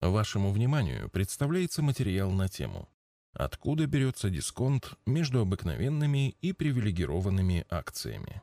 [0.00, 2.88] Вашему вниманию представляется материал на тему
[3.34, 8.40] «Откуда берется дисконт между обыкновенными и привилегированными акциями?».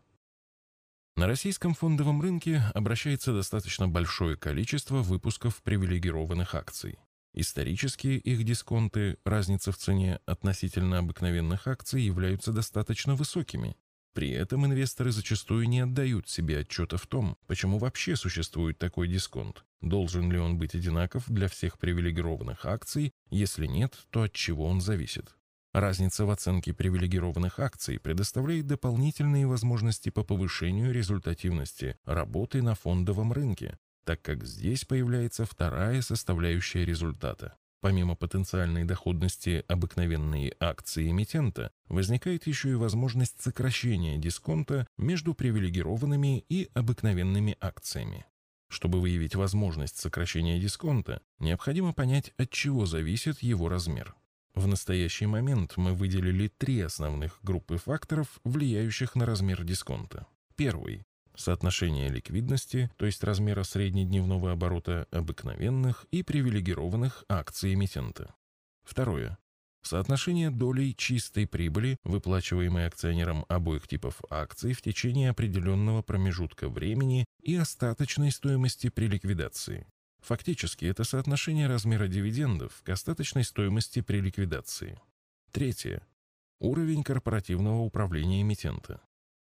[1.15, 6.99] На российском фондовом рынке обращается достаточно большое количество выпусков привилегированных акций.
[7.33, 13.75] Исторически их дисконты, разница в цене относительно обыкновенных акций являются достаточно высокими.
[14.17, 19.63] При этом инвесторы зачастую не отдают себе отчета в том, почему вообще существует такой дисконт.
[19.81, 24.81] Должен ли он быть одинаков для всех привилегированных акций, если нет, то от чего он
[24.81, 25.35] зависит.
[25.71, 33.77] Разница в оценке привилегированных акций предоставляет дополнительные возможности по повышению результативности работы на фондовом рынке,
[34.03, 37.55] так как здесь появляется вторая составляющая результата.
[37.79, 46.69] Помимо потенциальной доходности обыкновенной акции эмитента, возникает еще и возможность сокращения дисконта между привилегированными и
[46.73, 48.25] обыкновенными акциями.
[48.67, 54.15] Чтобы выявить возможность сокращения дисконта, необходимо понять, от чего зависит его размер.
[54.55, 60.25] В настоящий момент мы выделили три основных группы факторов, влияющих на размер дисконта.
[60.55, 61.03] Первый
[61.37, 68.33] соотношение ликвидности, то есть размера среднедневного оборота обыкновенных и привилегированных акций эмитента.
[68.83, 69.37] Второе.
[69.81, 77.55] Соотношение долей чистой прибыли, выплачиваемой акционерам обоих типов акций в течение определенного промежутка времени и
[77.55, 79.87] остаточной стоимости при ликвидации.
[80.21, 84.99] Фактически это соотношение размера дивидендов к остаточной стоимости при ликвидации.
[85.51, 86.05] Третье.
[86.59, 88.99] Уровень корпоративного управления эмитента.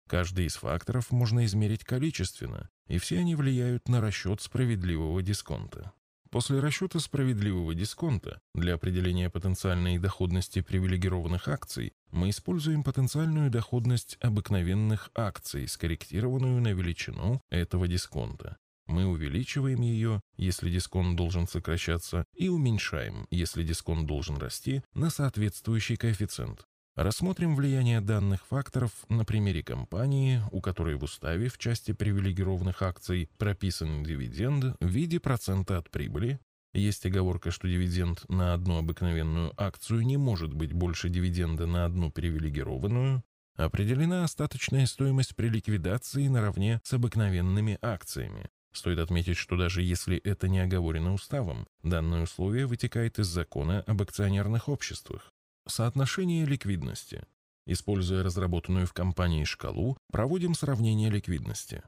[0.08, 5.92] Каждый из факторов можно измерить количественно, и все они влияют на расчет справедливого дисконта.
[6.30, 15.10] После расчета справедливого дисконта для определения потенциальной доходности привилегированных акций мы используем потенциальную доходность обыкновенных
[15.14, 18.56] акций, скорректированную на величину этого дисконта.
[18.86, 25.97] Мы увеличиваем ее, если дисконт должен сокращаться, и уменьшаем, если дисконт должен расти, на соответствующий
[25.97, 26.66] коэффициент.
[26.97, 33.28] Рассмотрим влияние данных факторов на примере компании, у которой в уставе в части привилегированных акций
[33.37, 36.38] прописан дивиденд в виде процента от прибыли.
[36.72, 42.12] Есть оговорка, что дивиденд на одну обыкновенную акцию не может быть больше дивиденда на одну
[42.12, 43.25] привилегированную.
[43.56, 48.50] Определена остаточная стоимость при ликвидации наравне с обыкновенными акциями.
[48.72, 54.00] Стоит отметить, что даже если это не оговорено уставом, данное условие вытекает из закона об
[54.00, 55.34] акционерных обществах.
[55.66, 57.25] Соотношение ликвидности.
[57.64, 61.82] Используя разработанную в компании шкалу, проводим сравнение ликвидности.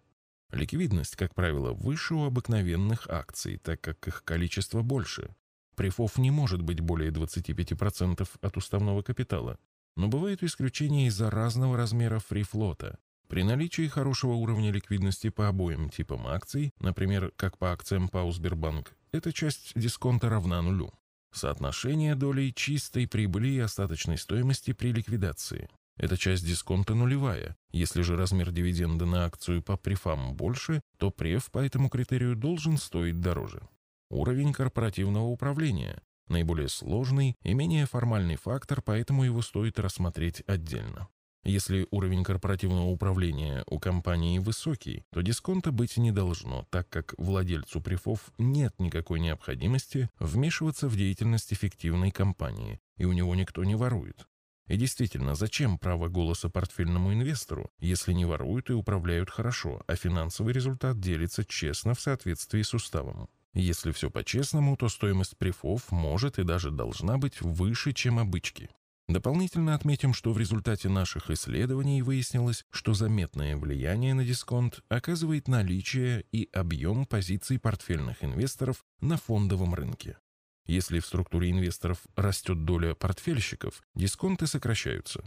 [0.51, 5.37] Ликвидность, как правило, выше у обыкновенных акций, так как их количество больше.
[5.75, 9.59] Прифов не может быть более 25% от уставного капитала,
[9.95, 12.99] но бывают исключения из-за разного размера фрифлота.
[13.29, 18.97] При наличии хорошего уровня ликвидности по обоим типам акций, например, как по акциям ПАУ Сбербанк,
[19.13, 20.95] эта часть дисконта равна нулю.
[21.37, 25.69] Соотношение долей чистой прибыли и остаточной стоимости при ликвидации.
[25.99, 27.59] Эта часть дисконта нулевая.
[27.73, 32.79] Если же размер дивиденда на акцию по префам больше, то преф по этому критерию должен
[32.79, 33.61] стоить дороже.
[34.09, 36.01] Уровень корпоративного управления.
[36.29, 41.07] Наиболее сложный и менее формальный фактор, поэтому его стоит рассмотреть отдельно.
[41.47, 47.81] Если уровень корпоративного управления у компании высокий, то дисконта быть не должно, так как владельцу
[47.81, 54.27] префов нет никакой необходимости вмешиваться в деятельность эффективной компании, и у него никто не ворует.
[54.67, 60.53] И действительно, зачем право голоса портфельному инвестору, если не воруют и управляют хорошо, а финансовый
[60.53, 63.29] результат делится честно в соответствии с уставом?
[63.55, 68.69] Если все по-честному, то стоимость префов может и даже должна быть выше, чем обычки.
[69.09, 76.25] Дополнительно отметим, что в результате наших исследований выяснилось, что заметное влияние на дисконт оказывает наличие
[76.33, 80.19] и объем позиций портфельных инвесторов на фондовом рынке.
[80.67, 85.23] Если в структуре инвесторов растет доля портфельщиков, дисконты сокращаются.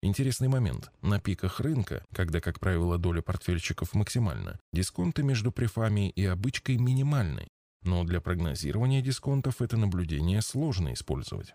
[0.00, 0.92] Интересный момент.
[1.02, 7.48] На пиках рынка, когда, как правило, доля портфельщиков максимальна, дисконты между префами и обычкой минимальны.
[7.82, 11.54] Но для прогнозирования дисконтов это наблюдение сложно использовать.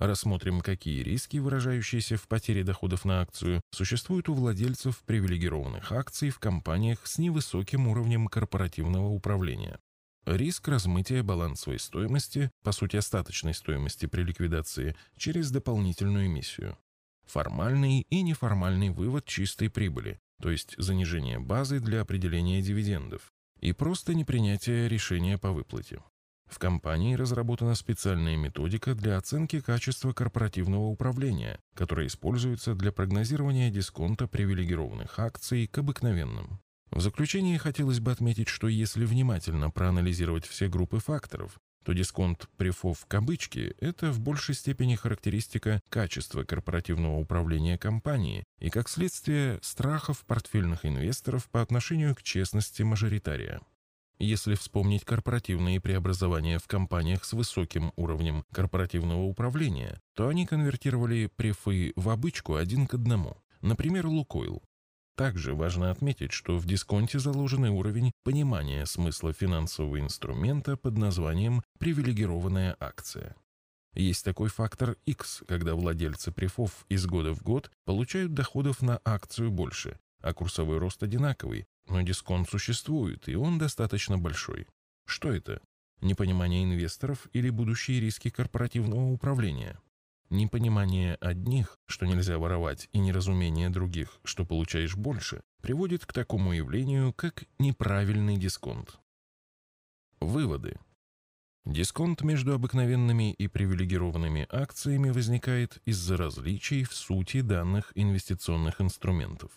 [0.00, 6.38] Рассмотрим, какие риски, выражающиеся в потере доходов на акцию, существуют у владельцев привилегированных акций в
[6.38, 9.78] компаниях с невысоким уровнем корпоративного управления.
[10.24, 16.78] Риск размытия балансовой стоимости, по сути остаточной стоимости при ликвидации, через дополнительную эмиссию.
[17.26, 23.30] Формальный и неформальный вывод чистой прибыли, то есть занижение базы для определения дивидендов,
[23.60, 26.00] и просто непринятие решения по выплате.
[26.50, 34.26] В компании разработана специальная методика для оценки качества корпоративного управления, которая используется для прогнозирования дисконта
[34.26, 36.60] привилегированных акций к обыкновенным.
[36.90, 43.06] В заключение хотелось бы отметить, что если внимательно проанализировать все группы факторов, то дисконт префов
[43.06, 50.84] кабычки– это в большей степени характеристика качества корпоративного управления компании и, как следствие, страхов портфельных
[50.84, 53.60] инвесторов по отношению к честности мажоритария.
[54.20, 61.94] Если вспомнить корпоративные преобразования в компаниях с высоким уровнем корпоративного управления, то они конвертировали префы
[61.96, 63.38] в обычку один к одному.
[63.62, 64.62] Например, Лукойл.
[65.16, 72.76] Также важно отметить, что в дисконте заложен уровень понимания смысла финансового инструмента под названием «привилегированная
[72.78, 73.36] акция».
[73.94, 79.50] Есть такой фактор X, когда владельцы префов из года в год получают доходов на акцию
[79.50, 84.66] больше, а курсовой рост одинаковый, но дисконт существует, и он достаточно большой.
[85.06, 85.60] Что это?
[86.00, 89.78] Непонимание инвесторов или будущие риски корпоративного управления?
[90.30, 97.12] Непонимание одних, что нельзя воровать, и неразумение других, что получаешь больше, приводит к такому явлению,
[97.12, 99.00] как неправильный дисконт.
[100.20, 100.78] Выводы.
[101.64, 109.50] Дисконт между обыкновенными и привилегированными акциями возникает из-за различий в сути данных инвестиционных инструментов.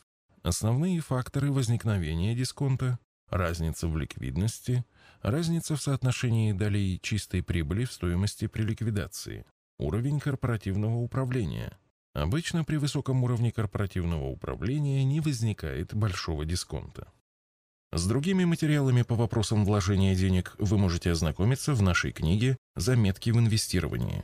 [0.43, 2.99] Основные факторы возникновения дисконта–
[3.29, 4.85] разница в ликвидности,
[5.21, 9.45] разница в соотношении долей чистой прибыли в стоимости при ликвидации,
[9.79, 11.77] Уровень корпоративного управления.
[12.13, 17.11] Обычно при высоком уровне корпоративного управления не возникает большого дисконта.
[17.91, 23.39] С другими материалами по вопросам вложения денег вы можете ознакомиться в нашей книге «Заметки в
[23.39, 24.23] инвестировании».